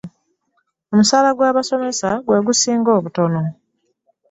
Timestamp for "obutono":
2.97-3.41